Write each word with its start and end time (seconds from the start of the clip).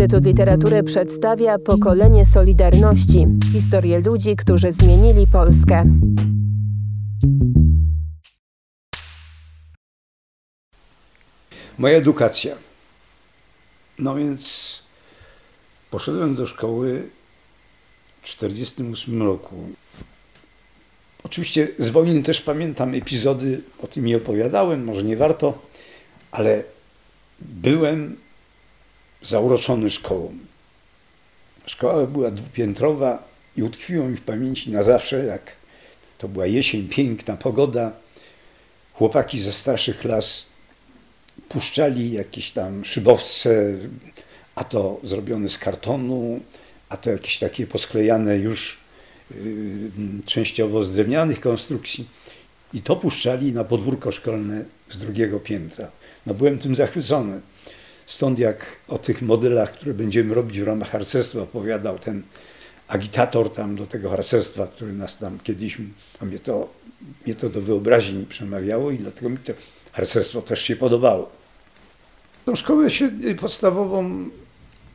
Instytut 0.00 0.24
Literatury 0.24 0.82
przedstawia 0.82 1.58
Pokolenie 1.58 2.26
Solidarności 2.26 3.26
historię 3.52 4.00
ludzi, 4.00 4.36
którzy 4.36 4.72
zmienili 4.72 5.26
Polskę. 5.26 5.84
Moja 11.78 11.98
edukacja. 11.98 12.56
No 13.98 14.14
więc 14.14 14.82
poszedłem 15.90 16.34
do 16.34 16.46
szkoły 16.46 17.08
w 18.22 18.36
1948 18.36 19.22
roku. 19.22 19.56
Oczywiście 21.22 21.68
z 21.78 21.88
wojny 21.88 22.22
też 22.22 22.40
pamiętam 22.40 22.94
epizody, 22.94 23.62
o 23.82 23.86
tym 23.86 24.04
nie 24.04 24.16
opowiadałem, 24.16 24.84
może 24.84 25.04
nie 25.04 25.16
warto, 25.16 25.58
ale 26.30 26.64
byłem 27.40 28.16
zauroczony 29.22 29.90
szkołą. 29.90 30.34
Szkoła 31.66 32.06
była 32.06 32.30
dwupiętrowa 32.30 33.22
i 33.56 33.62
utkwiło 33.62 34.08
mi 34.08 34.16
w 34.16 34.20
pamięci 34.20 34.70
na 34.70 34.82
zawsze, 34.82 35.24
jak 35.24 35.56
to 36.18 36.28
była 36.28 36.46
jesień, 36.46 36.88
piękna 36.88 37.36
pogoda. 37.36 37.92
Chłopaki 38.92 39.40
ze 39.40 39.52
starszych 39.52 39.98
klas 39.98 40.46
puszczali 41.48 42.12
jakieś 42.12 42.50
tam 42.50 42.84
szybowce, 42.84 43.74
a 44.54 44.64
to 44.64 45.00
zrobione 45.02 45.48
z 45.48 45.58
kartonu, 45.58 46.40
a 46.88 46.96
to 46.96 47.10
jakieś 47.10 47.38
takie 47.38 47.66
posklejane 47.66 48.38
już 48.38 48.80
yy, 49.30 49.36
częściowo 50.26 50.82
z 50.82 50.94
drewnianych 50.94 51.40
konstrukcji. 51.40 52.08
I 52.72 52.82
to 52.82 52.96
puszczali 52.96 53.52
na 53.52 53.64
podwórko 53.64 54.12
szkolne 54.12 54.64
z 54.90 54.98
drugiego 54.98 55.40
piętra. 55.40 55.90
No 56.26 56.34
byłem 56.34 56.58
tym 56.58 56.74
zachwycony. 56.74 57.40
Stąd 58.10 58.38
jak 58.38 58.66
o 58.88 58.98
tych 58.98 59.22
modelach, 59.22 59.72
które 59.72 59.94
będziemy 59.94 60.34
robić 60.34 60.60
w 60.60 60.62
ramach 60.62 60.90
harcerstwa 60.90 61.40
opowiadał 61.40 61.98
ten 61.98 62.22
agitator 62.88 63.52
tam 63.52 63.76
do 63.76 63.86
tego 63.86 64.10
harcerstwa, 64.10 64.66
który 64.66 64.92
nas 64.92 65.18
tam 65.18 65.38
kiedyś, 65.38 65.78
a 66.20 66.24
mnie 66.24 66.38
to, 66.38 66.68
mnie 67.26 67.34
to 67.34 67.50
do 67.50 67.60
wyobraźni 67.60 68.26
przemawiało 68.26 68.90
i 68.90 68.98
dlatego 68.98 69.28
mi 69.28 69.38
to 69.38 69.52
harcerstwo 69.92 70.42
też 70.42 70.62
się 70.62 70.76
podobało. 70.76 71.30
Tą 72.44 72.56
szkołę 72.56 72.88
podstawową 73.40 74.30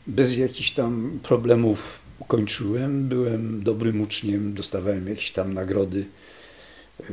bez 0.08 0.38
jakichś 0.38 0.72
tam 0.72 1.20
problemów 1.24 2.00
ukończyłem. 2.20 3.08
Byłem 3.08 3.64
dobrym 3.64 4.02
uczniem, 4.02 4.54
dostawałem 4.54 5.08
jakieś 5.08 5.32
tam 5.32 5.54
nagrody. 5.54 6.06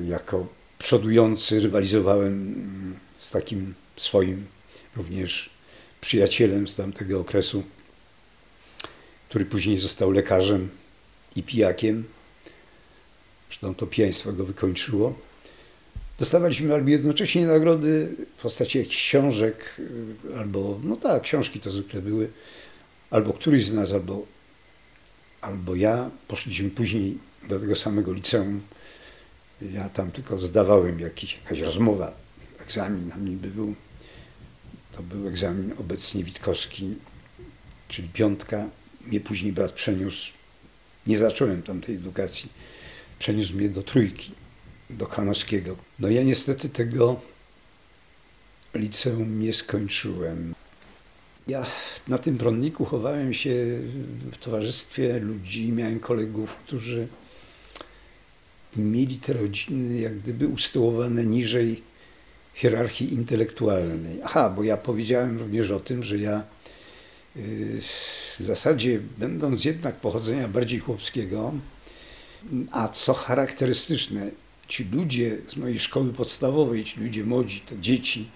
Jako 0.05 0.47
przodujący 0.79 1.61
rywalizowałem 1.61 2.55
z 3.19 3.31
takim 3.31 3.75
swoim 3.97 4.45
również 4.97 5.52
przyjacielem 6.03 6.69
z 6.69 6.77
tamtego 6.77 7.21
okresu, 7.21 7.63
który 9.29 9.45
później 9.45 9.79
został 9.79 10.11
lekarzem 10.11 10.69
i 11.37 11.43
pijakiem. 11.43 12.05
Zresztą 13.49 13.75
to 13.75 13.87
pijaństwo 13.87 14.33
go 14.33 14.45
wykończyło. 14.45 15.19
Dostawaliśmy 16.19 16.75
albo 16.75 16.91
jednocześnie 16.91 17.47
nagrody 17.47 18.17
w 18.37 18.43
postaci 18.43 18.87
książek, 18.87 19.81
albo, 20.37 20.81
no 20.85 20.97
tak, 20.97 21.23
książki 21.23 21.61
to 21.61 21.71
zwykle 21.71 22.03
były, 22.03 22.31
albo 23.11 23.33
któryś 23.33 23.67
z 23.67 23.73
nas, 23.73 23.93
albo, 23.93 24.27
albo 25.41 25.75
ja. 25.75 26.11
Poszliśmy 26.29 26.71
później 26.71 27.19
do 27.49 27.61
tego 27.61 27.77
samego 27.77 28.13
liceum. 28.13 28.61
Ja 29.73 29.89
tam 29.89 30.11
tylko 30.11 30.39
zdawałem 30.39 31.01
jakiś, 31.01 31.39
jakaś 31.45 31.61
rozmowa, 31.61 32.13
egzamin 32.61 33.09
na 33.09 33.17
niby 33.17 33.49
był. 33.49 33.75
To 34.93 35.03
był 35.03 35.29
egzamin 35.29 35.73
obecnie 35.79 36.25
Witkowski, 36.25 36.95
czyli 37.89 38.09
piątka. 38.09 38.69
Mnie 39.07 39.21
później 39.21 39.53
brat 39.53 39.73
przeniósł, 39.73 40.33
nie 41.07 41.19
zacząłem 41.19 41.63
tam 41.63 41.81
tej 41.81 41.95
edukacji, 41.95 42.53
przeniósł 43.19 43.57
mnie 43.57 43.69
do 43.69 43.83
trójki, 43.83 44.31
do 44.91 45.07
Kanowskiego. 45.07 45.77
No 45.99 46.09
ja 46.09 46.23
niestety 46.23 46.69
tego 46.69 47.21
liceum 48.75 49.41
nie 49.41 49.53
skończyłem. 49.53 50.55
Ja 51.49 51.67
na 52.09 52.19
tym 52.19 52.39
prądniku 52.39 52.85
chowałem 52.85 53.35
się 53.35 53.51
w 54.33 54.39
towarzystwie 54.41 55.19
ludzi, 55.19 55.73
miałem 55.73 56.01
kolegów, 56.01 56.57
którzy 56.57 57.09
mieli 58.77 59.17
te 59.17 59.33
rodziny 59.33 59.99
jak 59.99 60.19
gdyby 60.19 60.49
ustołowane 60.49 61.27
niżej 61.27 61.83
hierarchii 62.55 63.15
intelektualnej. 63.15 64.21
Aha, 64.25 64.51
bo 64.51 64.63
ja 64.63 64.77
powiedziałem 64.77 65.39
również 65.39 65.71
o 65.71 65.81
tym, 65.81 66.03
że 66.03 66.19
ja 66.19 66.43
y, 67.37 67.81
w 68.39 68.45
zasadzie, 68.45 69.01
będąc 69.19 69.65
jednak 69.65 69.97
pochodzenia 69.97 70.49
bardziej 70.49 70.81
chłopskiego, 70.81 71.53
a 72.71 72.89
co 72.89 73.15
charakterystyczne, 73.15 74.31
ci 74.69 74.85
ludzie 74.85 75.39
z 75.49 75.57
mojej 75.57 75.79
szkoły 75.79 76.13
podstawowej, 76.13 76.85
ci 76.85 77.01
ludzie 77.01 77.25
młodzi, 77.25 77.61
to 77.61 77.77
dzieci, 77.81 78.29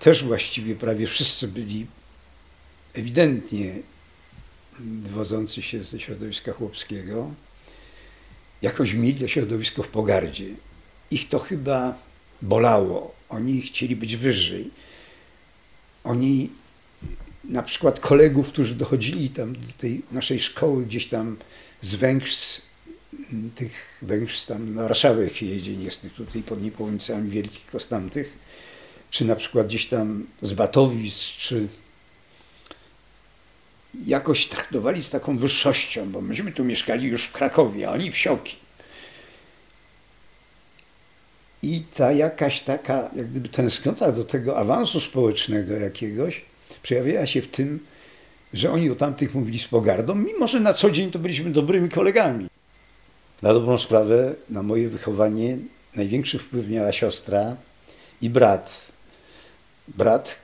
też 0.00 0.24
właściwie 0.24 0.76
prawie 0.76 1.06
wszyscy 1.06 1.48
byli 1.48 1.86
ewidentnie 2.94 3.74
wywodzący 4.80 5.62
się 5.62 5.82
ze 5.82 6.00
środowiska 6.00 6.52
chłopskiego, 6.52 7.30
jakoś 8.62 8.94
mieli 8.94 9.20
to 9.20 9.28
środowisko 9.28 9.82
w 9.82 9.88
pogardzie. 9.88 10.46
Ich 11.10 11.28
to 11.28 11.38
chyba 11.38 11.94
bolało. 12.42 13.15
Oni 13.28 13.62
chcieli 13.62 13.96
być 13.96 14.16
wyżej. 14.16 14.70
Oni, 16.04 16.50
na 17.44 17.62
przykład 17.62 18.00
kolegów, 18.00 18.48
którzy 18.48 18.74
dochodzili 18.74 19.30
tam 19.30 19.52
do 19.52 19.72
tej 19.78 20.02
naszej 20.12 20.40
szkoły 20.40 20.86
gdzieś 20.86 21.06
tam 21.06 21.36
z 21.80 21.94
Węgrz, 21.94 22.62
tych 23.54 23.98
Węgrz 24.02 24.44
tam 24.44 24.74
na 24.74 24.82
Warszawę 24.82 25.30
z 25.90 25.98
tych 25.98 26.14
tutaj 26.14 26.42
pod 26.42 26.62
Niepołomicami 26.62 27.30
wielkich, 27.30 27.60
tylko 27.60 27.80
z 27.80 27.88
tamtych, 27.88 28.38
czy 29.10 29.24
na 29.24 29.36
przykład 29.36 29.66
gdzieś 29.66 29.86
tam 29.86 30.26
z 30.42 30.52
Batowic, 30.52 31.14
czy 31.18 31.68
jakoś 34.06 34.46
traktowali 34.46 35.04
z 35.04 35.10
taką 35.10 35.38
wyższością, 35.38 36.10
bo 36.10 36.20
myśmy 36.20 36.52
tu 36.52 36.64
mieszkali 36.64 37.08
już 37.08 37.24
w 37.24 37.32
Krakowie, 37.32 37.88
a 37.88 37.92
oni 37.92 38.12
w 38.12 38.16
Sioki. 38.16 38.56
I 41.62 41.82
ta 41.96 42.12
jakaś 42.12 42.60
taka, 42.60 43.10
jak 43.16 43.30
gdyby 43.30 43.48
tęsknota 43.48 44.12
do 44.12 44.24
tego 44.24 44.58
awansu 44.58 45.00
społecznego 45.00 45.74
jakiegoś 45.74 46.44
przejawiała 46.82 47.26
się 47.26 47.42
w 47.42 47.48
tym, 47.48 47.86
że 48.52 48.72
oni 48.72 48.90
o 48.90 48.94
tamtych 48.94 49.34
mówili 49.34 49.58
z 49.58 49.66
pogardą, 49.66 50.14
mimo 50.14 50.46
że 50.46 50.60
na 50.60 50.74
co 50.74 50.90
dzień 50.90 51.10
to 51.10 51.18
byliśmy 51.18 51.50
dobrymi 51.50 51.88
kolegami. 51.88 52.48
Na 53.42 53.52
dobrą 53.52 53.78
sprawę, 53.78 54.34
na 54.50 54.62
moje 54.62 54.88
wychowanie 54.88 55.58
największy 55.94 56.38
wpływ 56.38 56.68
miała 56.68 56.92
siostra 56.92 57.56
i 58.22 58.30
brat. 58.30 58.92
Brat, 59.88 60.36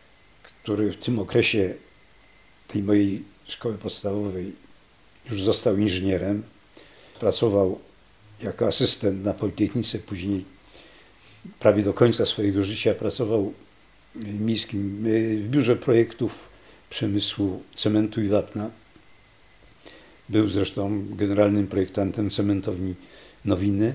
który 0.42 0.92
w 0.92 0.96
tym 0.96 1.19
okresie 1.19 1.74
tej 2.69 2.82
mojej 2.82 3.22
szkoły 3.44 3.78
podstawowej 3.78 4.52
już 5.30 5.42
został 5.42 5.76
inżynierem, 5.76 6.42
pracował 7.20 7.78
jako 8.42 8.66
asystent 8.66 9.24
na 9.24 9.34
Politechnice, 9.34 9.98
później 9.98 10.44
prawie 11.58 11.82
do 11.82 11.92
końca 11.92 12.26
swojego 12.26 12.64
życia 12.64 12.94
pracował 12.94 13.53
w 14.14 14.41
miejskim, 14.41 15.04
w 15.42 15.48
biurze 15.48 15.76
projektów 15.76 16.48
przemysłu 16.91 17.62
cementu 17.76 18.22
i 18.22 18.28
wapna. 18.28 18.70
Był 20.28 20.48
zresztą 20.48 21.04
generalnym 21.10 21.66
projektantem 21.66 22.31
cementowni 22.31 22.94
Nowiny. 23.44 23.94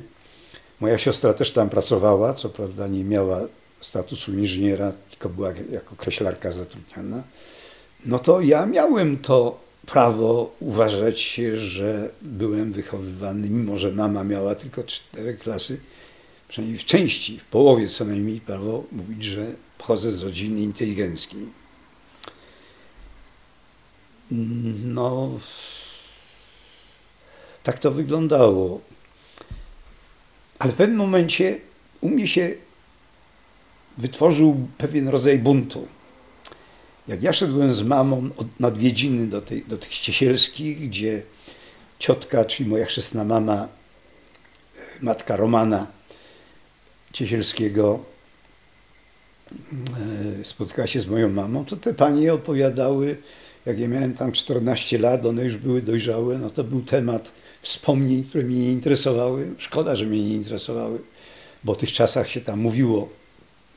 Moja 0.80 0.97
siostra 0.97 1.34
też 1.34 1.52
tam 1.52 1.69
pracowała, 1.69 2.34
co 2.34 2.50
prawda 2.50 2.88
nie 2.88 3.03
miała 3.03 3.40
statusu 3.81 4.34
inżyniera, 4.34 4.94
tylko 5.09 5.30
była 5.30 5.53
jako 5.72 5.96
kreślarka 5.96 6.52
zatrudniana. 6.52 7.24
No 8.06 8.19
to 8.19 8.42
ja 8.42 8.66
miałem 8.66 9.18
to 9.18 9.60
prawo 9.86 10.56
uważać 10.60 11.22
się, 11.22 11.57
że 11.57 12.10
byłem 12.22 12.72
wychowywany, 12.72 13.50
mimo 13.50 13.77
że 13.77 13.92
mama 13.92 14.24
miała 14.24 14.56
tylko 14.56 14.83
cztery 14.83 15.33
klasy, 15.33 15.80
przynajmniej 16.48 16.80
w 16.80 16.86
części, 16.86 17.40
w 17.40 17.46
połowie 17.46 17.88
co 17.88 18.06
najmniej 18.06 18.42
prawo 18.42 18.84
mówić, 18.92 19.24
że 19.24 19.54
pochodzę 19.78 20.12
z 20.12 20.24
rodziny 20.24 20.62
inteligenckiej. 20.62 21.48
No, 24.84 25.30
tak 27.64 27.80
to 27.80 27.92
wyglądało. 27.92 28.82
Ale 30.60 30.72
w 30.72 30.76
pewnym 30.76 30.98
momencie 30.98 31.60
u 32.02 32.10
mnie 32.10 32.28
się 32.28 32.56
wytworzył 33.98 34.68
pewien 34.78 35.08
rodzaj 35.08 35.40
buntu. 35.40 35.88
Jak 37.08 37.24
ja 37.24 37.34
szedłem 37.34 37.74
z 37.74 37.84
mamą 37.84 38.30
od 38.38 38.60
nadwiedziny 38.60 39.28
do, 39.28 39.42
tej, 39.42 39.64
do 39.64 39.78
tych 39.78 39.94
ściesielskich, 39.94 40.90
gdzie 40.90 41.22
ciotka, 42.00 42.46
czyli 42.46 42.70
moja 42.70 42.86
chrzestna 42.86 43.24
mama, 43.24 43.68
matka 45.02 45.36
Romana 45.36 45.97
Ciesielskiego, 47.18 48.00
e, 49.52 50.44
spotkała 50.44 50.88
się 50.88 51.00
z 51.00 51.08
moją 51.08 51.30
mamą, 51.30 51.66
to 51.66 51.78
te 51.78 51.94
panie 51.94 52.34
opowiadały 52.34 53.18
jak 53.68 53.80
ja 53.80 53.88
miałem 53.88 54.14
tam 54.14 54.31
14 54.31 54.98
lat, 54.98 55.25
one 55.25 55.44
już 55.44 55.58
były 55.58 55.81
dojrzałe, 55.81 56.38
no 56.38 56.50
to 56.50 56.64
był 56.64 56.81
temat 56.81 57.31
wspomnień, 57.62 58.24
które 58.24 58.44
mnie 58.44 58.60
nie 58.60 58.72
interesowały. 58.72 59.48
Szkoda, 59.58 59.96
że 59.96 60.06
mnie 60.06 60.24
nie 60.24 60.34
interesowały, 60.34 61.00
bo 61.64 61.74
w 61.74 61.78
tych 61.78 61.92
czasach 61.92 62.30
się 62.30 62.42
tam 62.42 62.60
mówiło, 62.60 63.10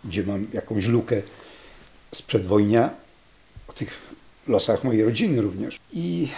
gdzie 0.05 0.23
mam 0.23 0.47
jakąś 0.53 0.87
lukę 0.87 1.23
z 2.15 2.23
przedwojnia, 2.23 2.91
o 3.69 3.73
tych 3.73 4.01
losach 4.49 4.85
mojej 4.85 5.05
rodziny 5.05 5.41
również. 5.41 5.79
I 5.93 6.29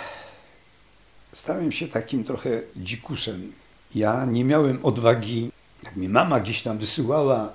stałem 1.32 1.72
się 1.72 1.88
takim 1.88 2.24
trochę 2.24 2.60
dzikusem. 2.76 3.52
Ja 3.94 4.24
nie 4.24 4.44
miałem 4.44 4.78
odwagi, 4.82 5.50
jak 5.82 5.96
mi 5.96 6.08
mama 6.08 6.40
gdzieś 6.40 6.62
tam 6.62 6.78
wysyłała, 6.78 7.52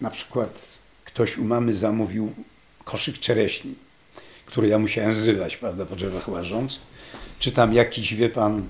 na 0.00 0.10
przykład 0.10 0.78
ktoś 1.04 1.38
u 1.38 1.44
mamy 1.44 1.74
zamówił 1.74 2.32
koszyk 2.84 3.18
czereśni, 3.18 3.74
który 4.46 4.68
ja 4.68 4.78
musiałem 4.78 5.12
zrywać, 5.12 5.56
prawda, 5.56 5.86
po 5.86 5.96
drzewach 5.96 6.28
łażąc, 6.28 6.80
czy 7.38 7.52
tam 7.52 7.72
jakiś, 7.72 8.14
wie 8.14 8.28
pan, 8.28 8.68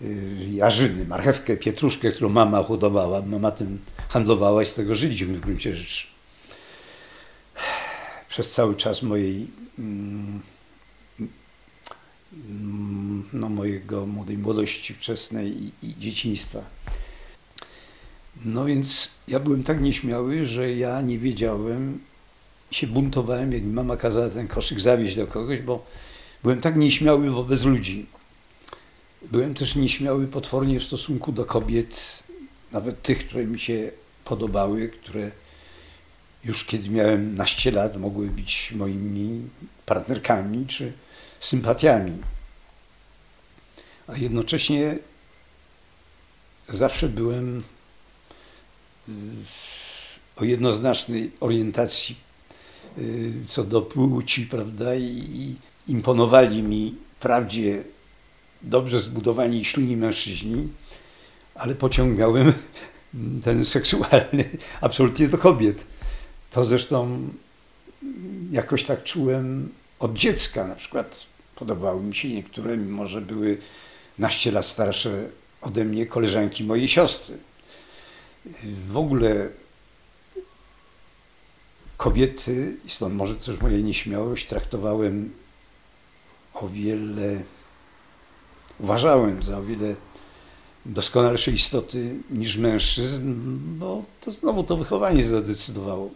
yy, 0.00 0.16
jarzyny, 0.50 1.06
marchewkę, 1.06 1.56
pietruszkę, 1.56 2.12
którą 2.12 2.28
mama 2.28 2.62
hodowała, 2.62 3.22
mama 3.22 3.50
tym 3.50 3.78
handlowała 4.08 4.62
i 4.62 4.66
z 4.66 4.74
tego 4.74 4.94
żyliśmy 4.94 5.34
w 5.34 5.40
gruncie 5.40 5.76
rzeczy. 5.76 6.06
Przez 8.28 8.52
cały 8.52 8.76
czas 8.76 9.02
mojej 9.02 9.46
mm, 9.78 10.40
mm, 12.32 13.28
no, 13.32 13.48
mojego 13.48 14.06
młodej 14.06 14.38
młodości 14.38 14.94
wczesnej 14.94 15.62
i, 15.62 15.72
i 15.82 15.98
dzieciństwa. 15.98 16.62
No 18.44 18.64
więc 18.64 19.10
ja 19.28 19.40
byłem 19.40 19.62
tak 19.62 19.80
nieśmiały, 19.80 20.46
że 20.46 20.72
ja 20.72 21.00
nie 21.00 21.18
wiedziałem, 21.18 22.00
się 22.70 22.86
buntowałem, 22.86 23.52
jak 23.52 23.62
mi 23.62 23.72
mama 23.72 23.96
kazała 23.96 24.28
ten 24.28 24.48
koszyk 24.48 24.80
zawieźć 24.80 25.16
do 25.16 25.26
kogoś, 25.26 25.60
bo 25.60 25.84
byłem 26.42 26.60
tak 26.60 26.76
nieśmiały 26.76 27.30
wobec 27.30 27.62
ludzi. 27.62 28.06
Byłem 29.22 29.54
też 29.54 29.76
nieśmiały 29.76 30.26
potwornie 30.26 30.80
w 30.80 30.84
stosunku 30.84 31.32
do 31.32 31.44
kobiet, 31.44 32.22
nawet 32.72 33.02
tych, 33.02 33.28
które 33.28 33.44
mi 33.44 33.60
się 33.60 33.90
podobały, 34.24 34.88
które 34.88 35.30
już 36.44 36.64
kiedy 36.64 36.90
miałem 36.90 37.34
naście 37.34 37.70
lat 37.70 37.96
mogły 37.96 38.28
być 38.28 38.72
moimi 38.72 39.48
partnerkami 39.86 40.66
czy 40.66 40.92
sympatiami. 41.40 42.12
A 44.06 44.16
jednocześnie 44.16 44.98
zawsze 46.68 47.08
byłem 47.08 47.62
o 50.36 50.44
jednoznacznej 50.44 51.32
orientacji 51.40 52.16
y, 52.98 53.32
co 53.46 53.64
do 53.64 53.82
płci, 53.82 54.46
prawda, 54.46 54.94
i 54.94 55.56
imponowali 55.88 56.62
mi 56.62 56.94
wprawdzie 57.16 57.84
dobrze 58.62 59.00
zbudowani 59.00 59.60
i 59.60 59.64
śluni 59.64 59.96
mężczyźni, 59.96 60.68
ale 61.54 61.74
pociąg 61.74 62.18
miałem 62.18 62.52
ten 63.44 63.64
seksualny 63.64 64.44
absolutnie 64.80 65.28
do 65.28 65.38
kobiet. 65.38 65.84
To 66.50 66.64
zresztą 66.64 67.28
jakoś 68.50 68.84
tak 68.84 69.04
czułem 69.04 69.68
od 69.98 70.12
dziecka. 70.12 70.66
Na 70.66 70.74
przykład 70.74 71.26
podobały 71.54 72.02
mi 72.02 72.16
się 72.16 72.28
niektóre, 72.28 72.76
mimo 72.76 73.06
że 73.06 73.20
były 73.20 73.58
naście 74.18 74.52
lat 74.52 74.66
starsze 74.66 75.28
ode 75.60 75.84
mnie, 75.84 76.06
koleżanki 76.06 76.64
mojej 76.64 76.88
siostry. 76.88 77.38
W 78.88 78.96
ogóle 78.96 79.48
kobiety, 81.96 82.76
i 82.84 82.90
stąd 82.90 83.14
może 83.14 83.34
też 83.34 83.60
moja 83.60 83.78
nieśmiałość, 83.78 84.46
traktowałem 84.46 85.32
o 86.54 86.68
wiele, 86.68 87.42
uważałem 88.80 89.42
za 89.42 89.58
o 89.58 89.62
wiele 89.62 89.94
doskonalsze 90.86 91.50
istoty 91.50 92.16
niż 92.30 92.56
mężczyzn, 92.56 93.34
bo 93.78 94.04
to 94.20 94.30
znowu 94.30 94.64
to 94.64 94.76
wychowanie 94.76 95.24
zadecydowało. 95.24 96.10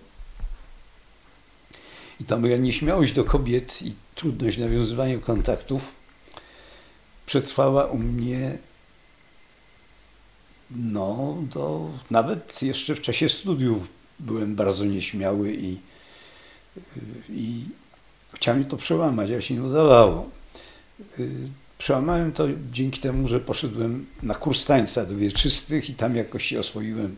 I 2.21 2.25
ta 2.25 2.39
moja 2.39 2.57
nieśmiałość 2.57 3.13
do 3.13 3.25
kobiet 3.25 3.83
i 3.83 3.95
trudność 4.15 4.59
nawiązywania 4.59 5.19
kontaktów 5.19 5.93
przetrwała 7.27 7.85
u 7.85 7.99
mnie 7.99 8.59
no, 10.71 11.37
to 11.51 11.91
nawet 12.11 12.63
jeszcze 12.63 12.95
w 12.95 13.01
czasie 13.01 13.29
studiów 13.29 13.89
byłem 14.21 14.57
bardzo 14.57 14.85
nieśmiały 14.85 15.55
i, 15.55 15.77
i 17.31 17.65
chciałem 18.35 18.65
to 18.65 18.77
przełamać, 18.77 19.31
a 19.31 19.41
się 19.41 19.55
nie 19.55 19.63
udawało. 19.63 20.31
Przełamałem 21.79 22.33
to 22.33 22.47
dzięki 22.73 23.01
temu, 23.01 23.29
że 23.29 23.41
poszedłem 23.41 24.07
na 24.23 24.35
kurs 24.35 24.65
tańca 24.65 25.07
do 25.07 25.17
wieczystych 25.17 25.91
i 25.91 25.95
tam 25.95 26.17
jakoś 26.17 26.45
się 26.45 26.61
oswoiłem 26.61 27.17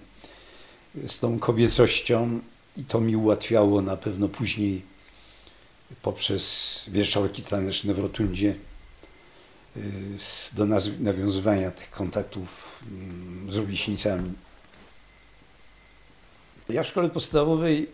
z 1.07 1.19
tą 1.19 1.39
kobiecością 1.39 2.41
i 2.77 2.85
to 2.85 3.01
mi 3.01 3.17
ułatwiało 3.17 3.83
na 3.83 3.97
pewno 3.97 4.29
później 4.29 4.83
poprzez 6.03 6.85
wieczorki 6.89 7.43
taneczne 7.43 7.95
w 7.95 7.99
Rotundzie 7.99 8.55
do 10.53 10.67
nawiązywania 11.01 11.71
tych 11.71 11.91
kontaktów 11.91 12.81
mm, 12.91 13.53
z 13.53 13.57
rówieśnicami. 13.57 14.33
Ja 16.69 16.83
w 16.83 16.87
szkole 16.87 17.11
podstawowej 17.11 17.89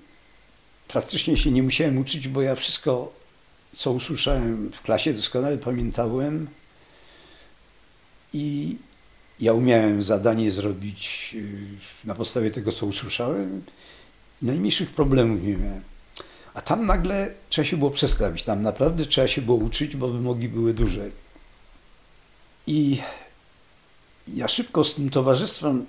praktycznie 0.88 1.36
się 1.36 1.50
nie 1.50 1.62
musiałem 1.62 1.98
uczyć, 1.98 2.28
bo 2.28 2.42
ja 2.42 2.54
wszystko, 2.54 3.12
co 3.72 3.92
usłyszałem 3.92 4.70
w 4.72 4.82
klasie, 4.82 5.14
doskonale 5.14 5.58
pamiętałem 5.58 6.48
i 8.32 8.76
ja 9.40 9.52
umiałem 9.52 10.02
zadanie 10.02 10.52
zrobić 10.52 11.30
y, 11.34 12.06
na 12.06 12.14
podstawie 12.14 12.50
tego, 12.50 12.72
co 12.72 12.86
usłyszałem. 12.86 13.62
Najmniejszych 14.42 14.90
problemów 14.90 15.42
nie 15.42 15.56
miałem. 15.56 15.82
A 16.54 16.60
tam 16.60 16.86
nagle 16.86 17.30
trzeba 17.48 17.64
się 17.64 17.76
było 17.76 17.90
przestawić. 17.90 18.42
Tam 18.42 18.62
naprawdę 18.62 19.06
trzeba 19.06 19.28
się 19.28 19.42
było 19.42 19.58
uczyć, 19.58 19.96
bo 19.96 20.08
wymogi 20.08 20.48
były 20.48 20.74
duże. 20.74 21.10
I 22.66 22.98
ja 24.28 24.48
szybko 24.48 24.84
z 24.84 24.94
tym 24.94 25.10
towarzystwem, 25.10 25.86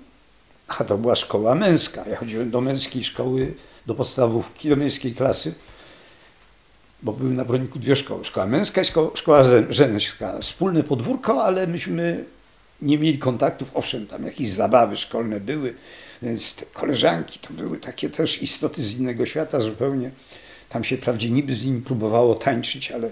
a 0.68 0.84
to 0.84 0.98
była 0.98 1.14
szkoła 1.14 1.54
męska. 1.54 2.04
Ja 2.08 2.16
chodziłem 2.16 2.50
do 2.50 2.60
męskiej 2.60 3.04
szkoły, 3.04 3.54
do 3.86 3.94
podstawówki, 3.94 4.68
do 4.68 4.76
męskiej 4.76 5.14
klasy, 5.14 5.54
bo 7.02 7.12
były 7.12 7.30
na 7.30 7.44
broniku 7.44 7.78
dwie 7.78 7.96
szkoły. 7.96 8.24
Szkoła 8.24 8.46
męska 8.46 8.82
i 8.82 8.84
szkoła 9.14 9.44
żeńska. 9.68 10.38
Wspólne 10.40 10.82
podwórko, 10.82 11.44
ale 11.44 11.66
myśmy 11.66 12.24
nie 12.82 12.98
mieli 12.98 13.18
kontaktów. 13.18 13.70
Owszem, 13.74 14.06
tam 14.06 14.24
jakieś 14.24 14.50
zabawy 14.50 14.96
szkolne 14.96 15.40
były, 15.40 15.74
więc 16.22 16.54
te 16.54 16.66
koleżanki 16.66 17.38
to 17.38 17.54
były 17.54 17.78
takie 17.78 18.10
też 18.10 18.42
istoty 18.42 18.84
z 18.84 18.92
innego 18.92 19.26
świata 19.26 19.60
zupełnie. 19.60 20.10
Tam 20.68 20.84
się 20.84 20.96
wprawdzie 20.96 21.30
niby 21.30 21.54
z 21.54 21.64
nimi 21.64 21.82
próbowało 21.82 22.34
tańczyć, 22.34 22.92
ale 22.92 23.10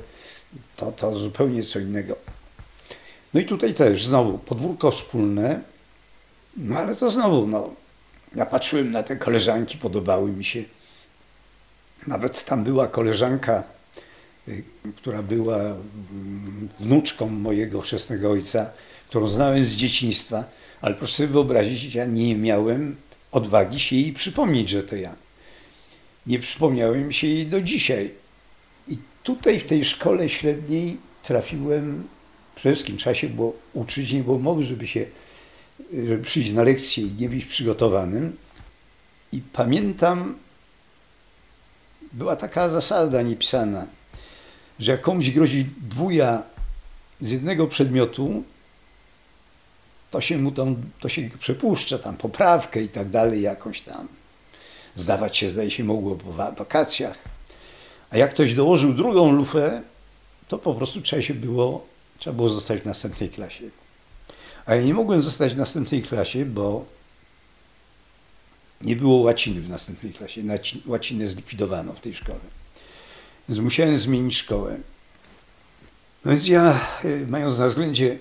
to, 0.77 0.93
to 0.93 1.15
zupełnie 1.15 1.62
co 1.62 1.79
innego. 1.79 2.17
No 3.35 3.41
i 3.41 3.45
tutaj 3.45 3.75
też 3.75 4.07
znowu 4.07 4.38
podwórko 4.38 4.91
wspólne, 4.91 5.61
no 6.57 6.79
ale 6.79 6.97
to 6.97 7.11
znowu, 7.11 7.47
no, 7.47 7.71
ja 8.35 8.47
patrzyłem 8.47 8.93
na 8.93 9.03
te 9.03 9.17
koleżanki, 9.17 9.79
podobały 9.79 10.33
mi 10.33 10.45
się. 10.45 10.64
Nawet 12.07 12.45
tam 12.45 12.64
była 12.64 12.88
koleżanka, 12.88 13.62
y, 14.49 14.62
która 14.97 15.23
była 15.23 15.57
mm, 15.57 16.69
wnuczką 16.81 17.29
mojego 17.29 17.81
chrzestnego 17.81 18.31
ojca, 18.31 18.71
którą 19.09 19.29
znałem 19.29 19.67
z 19.67 19.73
dzieciństwa, 19.73 20.45
ale 20.81 20.95
proszę 20.95 21.14
sobie 21.14 21.29
wyobrazić, 21.29 21.95
ja 21.95 22.05
nie 22.05 22.37
miałem 22.37 22.97
odwagi 23.33 23.81
się 23.81 23.97
jej 23.97 24.12
przypomnieć, 24.12 24.69
że 24.69 24.83
to 24.83 24.97
ja 24.97 25.14
nie 26.26 26.38
przypomniałem 26.38 27.12
się 27.12 27.26
jej 27.26 27.47
do 27.47 27.61
dzisiaj. 27.61 28.11
I 28.88 28.99
tutaj 29.23 29.61
w 29.61 29.67
tej 29.67 29.85
szkole 29.85 30.29
średniej 30.29 30.97
trafiłem, 31.23 32.05
wszystkim 32.71 32.97
trzeba 32.97 33.14
się 33.14 33.28
było 33.28 33.52
uczyć, 33.75 34.12
nie 34.12 34.23
było 34.23 34.38
mowy, 34.38 34.62
żeby 34.62 34.87
się, 34.87 35.06
żeby 35.92 36.23
przyjść 36.23 36.50
na 36.50 36.62
lekcję 36.62 37.04
i 37.04 37.12
nie 37.12 37.28
być 37.28 37.44
przygotowanym. 37.44 38.37
I 39.33 39.40
pamiętam, 39.52 40.38
była 42.12 42.37
taka 42.37 42.68
zasada 42.68 43.23
niepisana, 43.23 43.87
że 44.78 44.92
jak 44.92 45.00
komuś 45.00 45.30
grozi 45.30 45.66
dwuja 45.80 46.42
z 47.21 47.30
jednego 47.30 47.66
przedmiotu, 47.66 48.42
to 50.11 50.21
się 50.21 50.38
mu 50.38 50.52
tam, 50.52 50.76
to 51.00 51.09
się 51.09 51.30
przepuszcza 51.38 51.99
tam 51.99 52.16
poprawkę 52.16 52.83
i 52.83 52.88
tak 52.88 53.11
dalej, 53.11 53.42
jakąś 53.42 53.80
tam 53.80 54.09
Zdawać 54.94 55.37
się, 55.37 55.49
zdaje 55.49 55.71
się, 55.71 55.85
mogło 55.85 56.16
po 56.16 56.33
wakacjach. 56.33 57.18
A 58.11 58.16
jak 58.16 58.30
ktoś 58.30 58.54
dołożył 58.54 58.94
drugą 58.94 59.33
lufę, 59.33 59.83
to 60.49 60.59
po 60.59 60.75
prostu 60.75 61.00
trzeba 61.00 61.23
się 61.23 61.35
było, 61.35 61.87
trzeba 62.25 62.37
było 62.37 62.49
zostać 62.49 62.81
w 62.81 62.85
następnej 62.85 63.31
klasie. 63.31 63.64
A 64.66 64.75
ja 64.75 64.83
nie 64.83 64.95
mogłem 64.95 65.23
zostać 65.23 65.54
w 65.54 65.57
następnej 65.57 66.02
klasie, 66.02 66.45
bo 66.47 66.85
nie 68.81 68.97
było 68.97 69.16
łaciny 69.16 69.61
w 69.61 69.69
następnej 69.69 70.12
klasie. 70.12 70.43
Łacinę 70.87 71.28
zlikwidowano 71.28 71.93
w 71.93 72.00
tej 72.00 72.14
szkole. 72.14 72.38
Więc 73.49 73.59
musiałem 73.59 73.99
zmienić 73.99 74.37
szkołę. 74.37 74.76
No 76.25 76.31
więc 76.31 76.47
ja, 76.47 76.81
y, 77.04 77.26
mając 77.28 77.59
na 77.59 77.66
względzie 77.66 78.19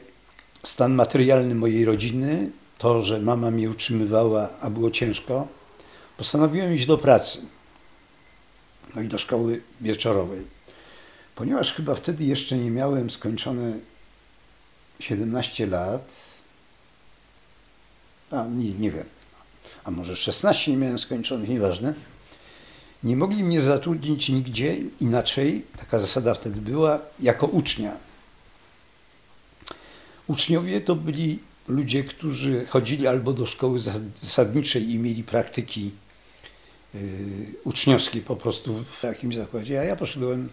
stan 0.64 0.94
materialny 0.94 1.56
mojej 1.56 1.86
rodziny, 1.86 2.50
to, 2.78 3.02
że 3.02 3.20
mama 3.20 3.52
mnie 3.52 3.70
utrzymywała, 3.70 4.50
a 4.62 4.70
było 4.70 4.92
ciężko, 4.92 5.48
postanowiłem 6.18 6.74
iść 6.74 6.86
do 6.86 6.98
pracy. 6.98 7.42
No 8.96 9.02
i 9.02 9.08
do 9.08 9.18
szkoły 9.18 9.62
wieczorowej. 9.82 10.42
Ponieważ 11.36 11.74
chyba 11.74 11.96
wtedy 11.96 12.24
jeszcze 12.24 12.58
nie 12.58 12.72
miałem 12.72 13.10
skończone 13.10 13.93
17 15.00 15.68
lat, 15.68 16.16
a 18.32 18.46
nie, 18.46 18.72
nie 18.72 18.92
wiem, 18.92 19.06
a 19.84 19.92
może 19.92 20.16
16 20.16 20.72
nie 20.72 20.78
miałem 20.78 21.00
skończonych, 21.00 21.50
nieważne, 21.50 21.94
nie 23.04 23.16
mogli 23.16 23.44
mnie 23.44 23.62
zatrudnić 23.62 24.30
nigdzie 24.30 24.78
inaczej, 25.02 25.66
taka 25.78 26.00
zasada 26.00 26.34
wtedy 26.34 26.62
była, 26.62 27.00
jako 27.20 27.48
ucznia. 27.48 27.98
Uczniowie 30.28 30.82
to 30.82 30.96
byli 30.96 31.40
ludzie, 31.68 32.04
którzy 32.04 32.66
chodzili 32.66 33.08
albo 33.08 33.34
do 33.34 33.46
szkoły 33.46 33.80
zasadniczej 33.80 34.90
i 34.90 35.00
mieli 35.00 35.24
praktyki 35.24 35.92
yy, 36.94 37.02
uczniowskie 37.64 38.22
po 38.22 38.36
prostu 38.36 38.84
w 38.84 39.02
takim 39.02 39.34
zakładzie, 39.34 39.80
a 39.80 39.84
ja 39.84 39.96
poszedłem 39.96 40.50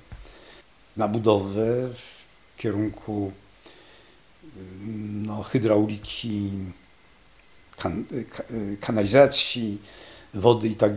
na 0.96 1.08
budowę 1.08 1.88
w 1.94 2.56
kierunku 2.56 3.32
no, 5.26 5.42
hydrauliki, 5.42 6.50
kan, 7.76 8.04
kanalizacji, 8.80 9.78
wody 10.34 10.68
i 10.68 10.74
tak. 10.74 10.92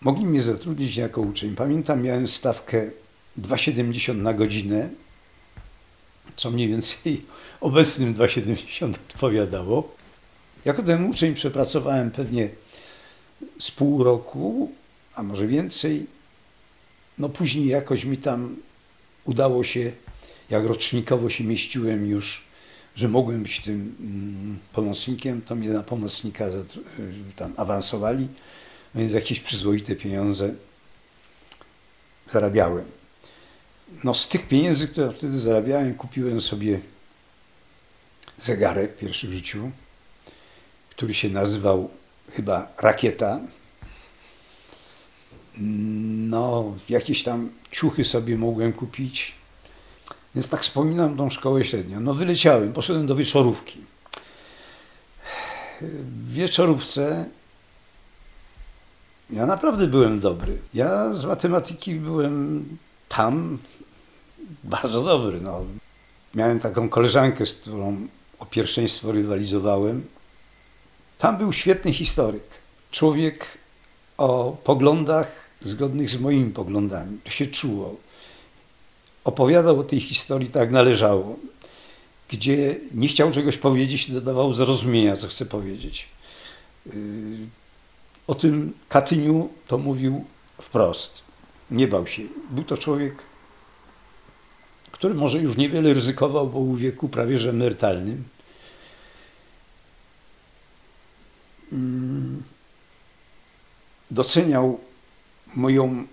Mogli 0.00 0.26
mnie 0.26 0.42
zatrudnić 0.42 0.96
jako 0.96 1.20
uczeń. 1.20 1.54
Pamiętam, 1.54 2.02
miałem 2.02 2.28
stawkę 2.28 2.90
2,70 3.40 4.16
na 4.16 4.34
godzinę, 4.34 4.88
co 6.36 6.50
mniej 6.50 6.68
więcej 6.68 7.24
obecnym 7.60 8.14
2,70 8.14 8.90
odpowiadało. 8.90 9.96
Jako 10.64 10.82
ten 10.82 11.10
uczeń 11.10 11.34
przepracowałem 11.34 12.10
pewnie 12.10 12.48
z 13.58 13.70
pół 13.70 14.04
roku, 14.04 14.72
a 15.14 15.22
może 15.22 15.46
więcej. 15.46 16.06
No 17.18 17.28
później 17.28 17.66
jakoś 17.66 18.04
mi 18.04 18.16
tam 18.16 18.56
udało 19.24 19.64
się, 19.64 19.92
jak 20.50 20.64
rocznikowo 20.64 21.30
się 21.30 21.44
mieściłem 21.44 22.06
już, 22.06 22.44
że 22.94 23.08
mogłem 23.08 23.42
być 23.42 23.60
tym 23.60 23.96
mm, 24.00 24.58
pomocnikiem, 24.72 25.42
to 25.42 25.54
mnie 25.54 25.68
na 25.68 25.82
pomocnika 25.82 26.44
tam 27.36 27.52
awansowali 27.56 28.28
więc 28.96 29.12
jakieś 29.12 29.40
przyzwoite 29.40 29.96
pieniądze 29.96 30.54
zarabiałem. 32.30 32.84
No 34.04 34.14
z 34.14 34.28
tych 34.28 34.48
pieniędzy, 34.48 34.88
które 34.88 35.12
wtedy 35.12 35.38
zarabiałem, 35.38 35.94
kupiłem 35.94 36.40
sobie 36.40 36.80
zegarek 38.38 38.96
pierwszy 38.96 39.28
w 39.28 39.32
życiu, 39.32 39.70
który 40.90 41.14
się 41.14 41.28
nazywał 41.28 41.90
chyba 42.32 42.72
Rakieta. 42.78 43.40
No, 45.58 46.74
jakieś 46.88 47.22
tam 47.22 47.50
ciuchy 47.70 48.04
sobie 48.04 48.36
mogłem 48.36 48.72
kupić. 48.72 49.34
Więc 50.36 50.48
tak 50.48 50.60
wspominam 50.60 51.16
tą 51.16 51.30
szkołę 51.30 51.64
średnią. 51.64 52.00
No 52.00 52.14
wyleciałem, 52.14 52.72
poszedłem 52.72 53.06
do 53.06 53.16
wieczorówki. 53.16 53.80
W 55.80 56.32
wieczorówce 56.32 57.24
ja 59.30 59.46
naprawdę 59.46 59.86
byłem 59.86 60.20
dobry. 60.20 60.58
Ja 60.74 61.14
z 61.14 61.24
matematyki 61.24 61.94
byłem 61.94 62.64
tam 63.08 63.58
bardzo 64.64 65.02
dobry. 65.02 65.40
No. 65.40 65.64
Miałem 66.34 66.60
taką 66.60 66.88
koleżankę, 66.88 67.46
z 67.46 67.54
którą 67.54 68.06
o 68.38 68.46
pierwszeństwo 68.46 69.12
rywalizowałem. 69.12 70.04
Tam 71.18 71.36
był 71.36 71.52
świetny 71.52 71.92
historyk. 71.92 72.44
Człowiek 72.90 73.58
o 74.18 74.56
poglądach 74.64 75.50
zgodnych 75.60 76.10
z 76.10 76.20
moimi 76.20 76.50
poglądami. 76.50 77.18
To 77.24 77.30
się 77.30 77.46
czuło. 77.46 78.05
Opowiadał 79.26 79.80
o 79.80 79.84
tej 79.84 80.00
historii 80.00 80.50
tak 80.50 80.70
należało. 80.70 81.36
Gdzie 82.28 82.76
nie 82.94 83.08
chciał 83.08 83.32
czegoś 83.32 83.56
powiedzieć, 83.56 84.10
dodawał 84.10 84.54
zrozumienia, 84.54 85.16
co 85.16 85.28
chce 85.28 85.46
powiedzieć. 85.46 86.08
Yy, 86.86 86.92
o 88.26 88.34
tym 88.34 88.72
Katyniu 88.88 89.48
to 89.66 89.78
mówił 89.78 90.24
wprost. 90.60 91.22
Nie 91.70 91.88
bał 91.88 92.06
się. 92.06 92.22
Był 92.50 92.64
to 92.64 92.76
człowiek, 92.76 93.22
który 94.90 95.14
może 95.14 95.38
już 95.38 95.56
niewiele 95.56 95.94
ryzykował, 95.94 96.46
bo 96.46 96.60
w 96.60 96.78
wieku 96.78 97.08
prawie 97.08 97.38
że 97.38 97.50
emerytalnym. 97.50 98.24
Mm. 101.72 102.42
Doceniał 104.10 104.80
moją 105.54 106.06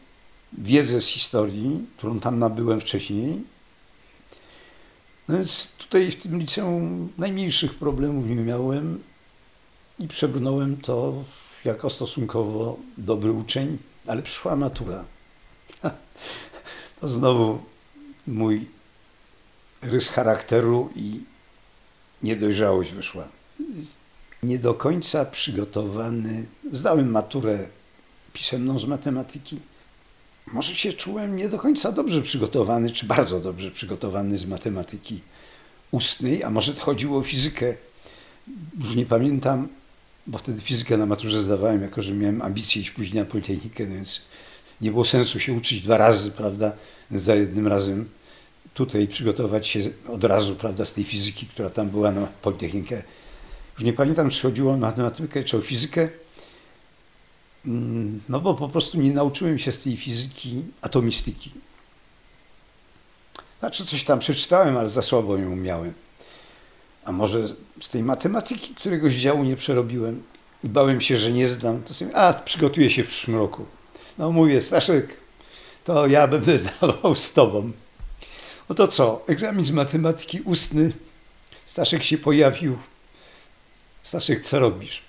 wiedzę 0.58 1.02
z 1.02 1.06
historii, 1.06 1.88
którą 1.98 2.20
tam 2.20 2.40
nabyłem 2.40 2.82
wcześniej. 2.82 3.44
No 5.28 5.36
więc 5.36 5.72
tutaj 5.78 6.12
w 6.12 6.16
tym 6.16 6.40
liceum 6.40 7.10
najmniejszych 7.18 7.76
problemów 7.76 8.28
nie 8.28 8.36
miałem 8.36 9.04
i 10.00 10.08
przebrnąłem 10.08 10.78
to 10.78 11.24
jako 11.66 11.90
stosunkowo 11.90 12.78
dobry 12.98 13.32
uczeń, 13.32 13.78
ale 14.08 14.22
przyszła 14.22 14.56
matura. 14.56 15.06
To 17.00 17.08
znowu 17.08 17.60
mój 18.28 18.66
rys 19.82 20.10
charakteru 20.10 20.90
i 20.96 21.20
niedojrzałość 22.24 22.92
wyszła. 22.92 23.28
Nie 24.44 24.60
do 24.60 24.74
końca 24.74 25.26
przygotowany. 25.26 26.46
Zdałem 26.72 27.12
maturę 27.12 27.68
pisemną 28.34 28.80
z 28.80 28.86
matematyki. 28.86 29.60
Może 30.48 30.76
się 30.76 30.94
czułem 30.94 31.36
nie 31.36 31.50
do 31.50 31.60
końca 31.60 31.92
dobrze 31.92 32.22
przygotowany, 32.22 32.92
czy 32.92 33.06
bardzo 33.06 33.40
dobrze 33.40 33.72
przygotowany 33.72 34.38
z 34.38 34.46
matematyki 34.46 35.20
ustnej, 35.92 36.44
a 36.44 36.50
może 36.50 36.74
chodziło 36.74 37.20
o 37.20 37.22
fizykę. 37.22 37.76
Już 38.80 38.96
nie 38.96 39.06
pamiętam, 39.06 39.68
bo 40.28 40.38
wtedy 40.38 40.62
fizykę 40.62 40.98
na 40.98 41.06
maturze 41.06 41.44
zdawałem, 41.44 41.82
jako 41.82 42.02
że 42.02 42.14
miałem 42.14 42.42
ambicje 42.42 42.82
iść 42.82 42.92
później 42.92 43.24
na 43.24 43.26
Politechnikę, 43.26 43.86
no 43.88 43.96
więc 43.96 44.22
nie 44.82 44.92
było 44.92 45.06
sensu 45.06 45.40
się 45.40 45.54
uczyć 45.54 45.82
dwa 45.82 45.98
razy, 45.98 46.32
prawda, 46.32 46.74
za 47.12 47.36
jednym 47.36 47.68
razem 47.68 48.10
tutaj 48.74 49.08
przygotować 49.08 49.68
się 49.68 49.80
od 50.10 50.24
razu, 50.24 50.56
prawda, 50.56 50.86
z 50.86 50.94
tej 50.94 51.04
fizyki, 51.04 51.48
która 51.48 51.70
tam 51.70 51.90
była 51.90 52.12
na 52.12 52.28
Politechnikę. 52.28 53.04
Już 53.74 53.84
nie 53.84 53.94
pamiętam, 53.94 54.30
czy 54.30 54.42
chodziło 54.42 54.74
o 54.74 54.78
matematykę, 54.78 55.44
czy 55.44 55.58
o 55.58 55.62
fizykę, 55.62 56.10
no 58.30 58.40
bo 58.40 58.54
po 58.54 58.70
prostu 58.70 58.98
nie 58.98 59.12
nauczyłem 59.12 59.60
się 59.60 59.72
z 59.72 59.84
tej 59.84 59.98
fizyki 59.98 60.64
atomistyki. 60.82 61.52
Znaczy 63.60 63.86
coś 63.86 64.04
tam 64.04 64.20
przeczytałem, 64.20 64.78
ale 64.78 64.90
za 64.90 65.02
słabo 65.02 65.38
ją 65.38 65.56
miałem 65.56 65.94
a 67.06 67.12
może 67.12 67.48
z 67.82 67.90
tej 67.90 68.04
matematyki 68.04 68.76
któregoś 68.76 69.14
działu 69.14 69.44
nie 69.44 69.56
przerobiłem 69.56 70.24
i 70.64 70.70
bałem 70.70 71.02
się, 71.02 71.18
że 71.18 71.32
nie 71.32 71.48
zdam, 71.48 71.84
to 71.84 71.94
sobie, 71.94 72.16
a 72.16 72.34
przygotuję 72.34 72.90
się 72.90 73.04
w 73.04 73.08
przyszłym 73.08 73.38
roku. 73.38 73.66
No 74.18 74.32
mówię, 74.32 74.62
Staszek, 74.62 75.18
to 75.84 76.08
ja 76.08 76.28
będę 76.28 76.58
zdawał 76.64 77.16
z 77.16 77.34
tobą. 77.34 77.72
No 78.70 78.76
to 78.76 78.88
co, 78.88 79.24
egzamin 79.28 79.66
z 79.66 79.72
matematyki 79.72 80.42
ustny, 80.42 80.92
Staszek 81.66 82.04
się 82.04 82.18
pojawił. 82.18 82.78
Staszek, 84.02 84.42
co 84.42 84.60
robisz? 84.60 85.02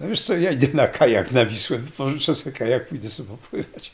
No 0.00 0.08
wiesz 0.08 0.20
co, 0.20 0.36
ja 0.36 0.50
idę 0.50 0.66
na 0.74 0.88
kajak 0.88 1.32
na 1.32 1.46
Wisłę, 1.46 1.80
pożyczę 1.96 2.34
sobie 2.34 2.56
kajak, 2.56 2.88
pójdę 2.88 3.08
sobie 3.08 3.28
popływać. 3.28 3.92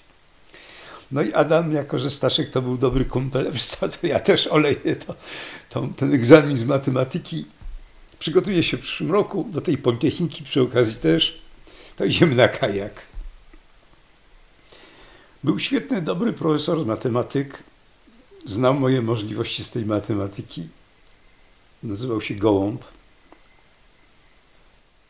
No 1.12 1.22
i 1.22 1.32
Adam, 1.32 1.72
jako 1.72 1.98
że 1.98 2.10
Staszek 2.10 2.50
to 2.50 2.62
był 2.62 2.78
dobry 2.78 3.04
kumpel, 3.04 3.48
wiesz 3.52 3.64
co, 3.64 3.88
to 3.88 4.06
ja 4.06 4.20
też 4.20 4.46
oleję 4.46 4.96
to, 4.96 5.14
to, 5.70 5.88
ten 5.96 6.14
egzamin 6.14 6.56
z 6.56 6.64
matematyki. 6.64 7.44
Przygotuję 8.18 8.62
się 8.62 8.76
w 8.76 8.80
przyszłym 8.80 9.12
roku 9.12 9.48
do 9.52 9.60
tej 9.60 9.78
Politechniki 9.78 10.44
przy 10.44 10.62
okazji 10.62 10.96
też. 10.96 11.42
To 11.96 12.04
idziemy 12.04 12.34
na 12.34 12.48
kajak. 12.48 13.02
Był 15.44 15.58
świetny, 15.58 16.02
dobry 16.02 16.32
profesor 16.32 16.86
matematyk. 16.86 17.62
Znał 18.44 18.74
moje 18.74 19.02
możliwości 19.02 19.64
z 19.64 19.70
tej 19.70 19.84
matematyki. 19.84 20.68
Nazywał 21.82 22.20
się 22.20 22.34
Gołąb. 22.34 22.84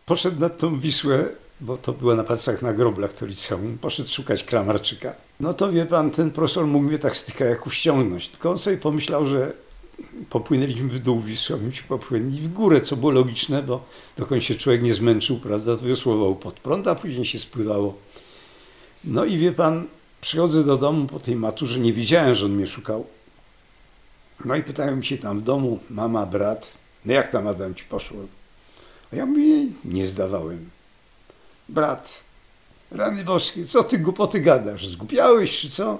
Poszedł 0.06 0.40
nad 0.40 0.58
tą 0.58 0.80
Wisłę 0.80 1.28
bo 1.60 1.76
to 1.76 1.92
było 1.92 2.14
na 2.14 2.24
palcach 2.24 2.62
na 2.62 2.72
groblach 2.72 3.12
to 3.12 3.26
liceum, 3.26 3.78
poszedł 3.78 4.08
szukać 4.08 4.44
Kramarczyka. 4.44 5.14
No 5.40 5.54
to 5.54 5.72
wie 5.72 5.86
pan, 5.86 6.10
ten 6.10 6.30
profesor 6.30 6.66
mógł 6.66 6.84
mnie 6.84 6.98
tak 6.98 7.16
styka 7.16 7.44
jak 7.44 7.66
uściągnąć, 7.66 8.28
tylko 8.28 8.50
on 8.50 8.58
sobie 8.58 8.76
pomyślał, 8.76 9.26
że 9.26 9.52
popłynęliśmy 10.30 10.88
w 10.88 10.98
dół 10.98 11.20
Wisły, 11.20 11.58
a 11.70 11.72
się 11.72 11.82
popłynęli 11.82 12.40
w 12.40 12.52
górę, 12.52 12.80
co 12.80 12.96
było 12.96 13.12
logiczne, 13.12 13.62
bo 13.62 13.84
dokąd 14.16 14.44
się 14.44 14.54
człowiek 14.54 14.82
nie 14.82 14.94
zmęczył, 14.94 15.38
prawda, 15.38 15.76
to 15.76 15.86
wiosłował 15.86 16.36
pod 16.36 16.54
prąd, 16.54 16.88
a 16.88 16.94
później 16.94 17.24
się 17.24 17.38
spływało. 17.38 17.94
No 19.04 19.24
i 19.24 19.38
wie 19.38 19.52
pan, 19.52 19.84
Przychodzę 20.20 20.64
do 20.64 20.76
domu 20.76 21.06
po 21.06 21.20
tej 21.20 21.36
maturze, 21.36 21.80
nie 21.80 21.92
wiedziałem, 21.92 22.34
że 22.34 22.46
on 22.46 22.52
mnie 22.52 22.66
szukał. 22.66 23.06
No 24.44 24.56
i 24.56 24.62
pytają 24.62 25.02
się 25.02 25.18
tam 25.18 25.38
w 25.38 25.42
domu, 25.42 25.78
mama, 25.90 26.26
brat, 26.26 26.76
no 27.04 27.12
jak 27.12 27.32
tam 27.32 27.46
Adam 27.46 27.74
ci 27.74 27.84
poszło? 27.84 28.18
Ja 29.12 29.26
mówię, 29.26 29.66
nie 29.84 30.08
zdawałem. 30.08 30.70
Brat, 31.68 32.24
rany 32.90 33.24
boskie, 33.24 33.64
co 33.64 33.84
ty 33.84 33.98
głupoty 33.98 34.40
gadasz? 34.40 34.88
Zgupiałeś 34.88 35.60
czy 35.60 35.70
co? 35.70 35.98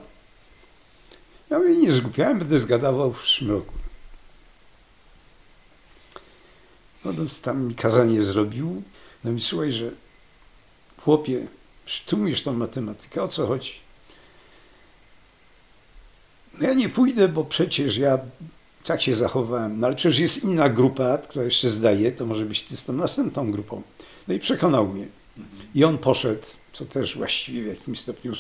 Ja 1.50 1.58
mówię, 1.58 1.76
nie 1.76 1.92
zgupiałem, 1.92 2.38
będę 2.38 2.58
zgadawał 2.58 3.12
w 3.12 3.20
przyszłym 3.20 3.50
roku. 3.50 3.72
No 7.04 7.12
tam 7.42 7.62
mi 7.62 7.74
kazanie 7.74 8.22
zrobił. 8.22 8.82
No 9.24 9.32
i 9.32 9.40
słuchaj, 9.40 9.72
że 9.72 9.90
chłopie, 11.04 11.46
tu 12.06 12.16
tą 12.44 12.52
matematykę, 12.52 13.22
o 13.22 13.28
co 13.28 13.46
chodzi? 13.46 13.72
No 16.58 16.68
ja 16.68 16.74
nie 16.74 16.88
pójdę, 16.88 17.28
bo 17.28 17.44
przecież 17.44 17.96
ja 17.96 18.18
tak 18.86 19.02
się 19.02 19.14
zachowałem. 19.14 19.80
No 19.80 19.86
ale 19.86 19.96
przecież 19.96 20.18
jest 20.18 20.44
inna 20.44 20.68
grupa, 20.68 21.18
która 21.18 21.44
jeszcze 21.44 21.70
zdaje, 21.70 22.12
to 22.12 22.26
może 22.26 22.44
być 22.44 22.62
ty 22.62 22.76
z 22.76 22.84
tą 22.84 22.92
następną 22.92 23.50
grupą. 23.50 23.82
No 24.28 24.34
i 24.34 24.38
przekonał 24.38 24.88
mnie. 24.88 25.06
I 25.74 25.84
on 25.84 25.98
poszedł, 25.98 26.46
co 26.72 26.84
też 26.84 27.16
właściwie 27.16 27.62
w 27.62 27.66
jakimś 27.66 28.00
stopniu 28.00 28.32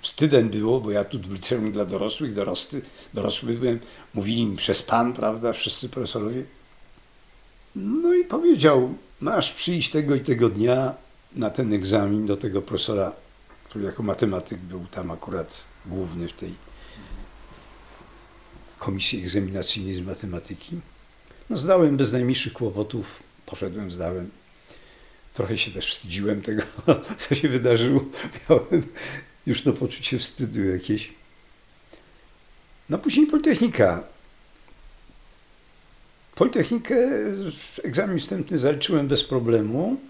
wstydem 0.00 0.48
było, 0.48 0.80
bo 0.80 0.90
ja 0.90 1.04
tu 1.04 1.18
w 1.18 1.32
liceum 1.32 1.72
dla 1.72 1.84
dorosłych, 1.84 2.34
dorosły, 2.34 2.82
dorosły 3.14 3.52
byłem, 3.52 3.80
mówili 4.14 4.46
mi 4.46 4.56
przez 4.56 4.82
pan, 4.82 5.12
prawda, 5.12 5.52
wszyscy 5.52 5.88
profesorowie. 5.88 6.42
No 7.76 8.14
i 8.14 8.24
powiedział, 8.24 8.94
masz 9.20 9.52
przyjść 9.52 9.90
tego 9.90 10.14
i 10.14 10.20
tego 10.20 10.48
dnia 10.48 10.94
na 11.36 11.50
ten 11.50 11.72
egzamin 11.72 12.26
do 12.26 12.36
tego 12.36 12.62
profesora, 12.62 13.12
który 13.68 13.84
jako 13.84 14.02
matematyk 14.02 14.58
był 14.58 14.86
tam 14.90 15.10
akurat 15.10 15.56
główny 15.86 16.28
w 16.28 16.32
tej 16.32 16.54
komisji 18.84 19.18
egzaminacyjnej 19.18 19.94
z 19.94 20.00
matematyki. 20.00 20.76
No 21.50 21.56
zdałem 21.56 21.96
bez 21.96 22.12
najmniejszych 22.12 22.52
kłopotów, 22.52 23.22
poszedłem, 23.46 23.90
zdałem. 23.90 24.30
Trochę 25.34 25.58
się 25.58 25.70
też 25.70 25.94
wstydziłem 25.94 26.42
tego, 26.42 26.62
co 27.18 27.34
się 27.34 27.48
wydarzyło. 27.48 28.04
Miałem 28.50 28.86
już 29.46 29.62
to 29.62 29.72
poczucie 29.72 30.18
wstydu 30.18 30.64
jakieś. 30.64 31.12
No 32.88 32.98
później 32.98 33.26
Politechnika. 33.26 34.02
Politechnikę, 36.34 36.96
egzamin 37.84 38.18
wstępny 38.18 38.58
zaliczyłem 38.58 39.08
bez 39.08 39.24
problemu. 39.24 40.00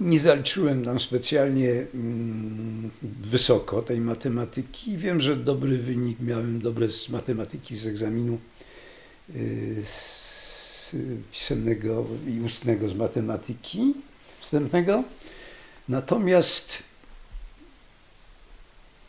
Nie 0.00 0.20
zaliczyłem 0.20 0.84
tam 0.84 1.00
specjalnie 1.00 1.70
mm, 1.94 2.90
wysoko 3.22 3.82
tej 3.82 4.00
matematyki. 4.00 4.98
Wiem, 4.98 5.20
że 5.20 5.36
dobry 5.36 5.78
wynik 5.78 6.20
miałem, 6.20 6.60
dobre 6.60 6.90
z 6.90 7.08
matematyki 7.08 7.76
z 7.76 7.86
egzaminu 7.86 8.38
y, 9.36 9.82
z 9.86 10.96
pisemnego 11.32 12.06
i 12.28 12.40
ustnego 12.40 12.88
z 12.88 12.94
matematyki 12.94 13.94
wstępnego. 14.40 15.04
Natomiast 15.88 16.82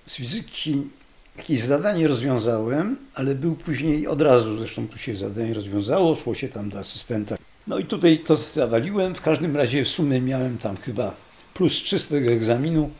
z 0.06 0.16
fizyki 0.16 0.82
jakieś 1.38 1.62
zadanie 1.62 2.08
rozwiązałem, 2.08 2.98
ale 3.14 3.36
był 3.36 3.56
później 3.56 4.08
od 4.08 4.22
razu, 4.22 4.58
zresztą 4.58 4.88
tu 4.88 4.98
się 4.98 5.16
zadanie 5.16 5.54
rozwiązało, 5.54 6.16
szło 6.16 6.36
się 6.36 6.50
tam 6.50 6.70
do 6.70 6.80
asystenta. 6.80 7.38
No 7.68 7.80
i 7.80 7.86
tutaj 7.86 8.20
to 8.20 8.36
zawaliłem, 8.36 9.16
w 9.16 9.22
każdym 9.22 9.58
razie 9.58 9.86
w 9.86 9.90
sumie 9.90 10.22
miałem 10.22 10.58
tam 10.58 10.78
chyba 10.78 11.16
plus 11.54 11.74
3 11.74 12.00
z 12.00 12.08
tego 12.08 12.32
egzaminu. 12.32 12.92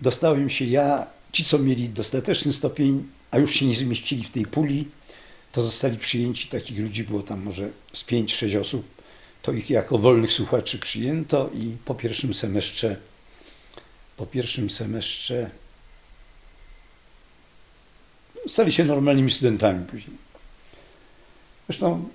Dostałem 0.00 0.50
się 0.50 0.64
ja, 0.64 1.06
ci 1.32 1.44
co 1.44 1.58
mieli 1.58 1.88
dostateczny 1.88 2.52
stopień, 2.52 3.08
a 3.30 3.38
już 3.38 3.54
się 3.54 3.66
nie 3.66 3.76
zmieścili 3.76 4.24
w 4.24 4.30
tej 4.30 4.46
puli, 4.46 4.88
to 5.52 5.62
zostali 5.62 5.98
przyjęci, 5.98 6.48
takich 6.48 6.78
ludzi 6.78 7.04
było 7.04 7.22
tam 7.22 7.42
może 7.42 7.68
z 7.92 8.04
5-6 8.04 8.60
osób, 8.60 8.86
to 9.42 9.52
ich 9.52 9.70
jako 9.70 9.98
wolnych 9.98 10.32
słuchaczy 10.32 10.78
przyjęto 10.78 11.50
i 11.54 11.76
po 11.84 11.94
pierwszym 11.94 12.34
semestrze, 12.34 12.96
po 14.16 14.26
pierwszym 14.26 14.70
semestrze 14.70 15.50
stali 18.48 18.72
się 18.72 18.84
normalnymi 18.84 19.30
studentami 19.30 19.86
później. 19.86 20.16
Zresztą 21.68 22.08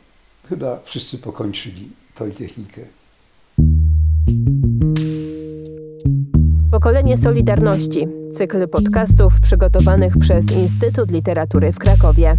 Chyba 0.49 0.79
wszyscy 0.83 1.17
pokończyli 1.17 1.89
Politechnikę. 2.15 2.81
Pokolenie 6.71 7.17
Solidarności. 7.17 8.07
Cykl 8.31 8.67
podcastów 8.67 9.39
przygotowanych 9.41 10.17
przez 10.17 10.51
Instytut 10.51 11.11
Literatury 11.11 11.71
w 11.71 11.79
Krakowie. 11.79 12.37